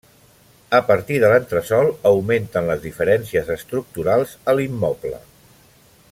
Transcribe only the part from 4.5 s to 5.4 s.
a l'immoble.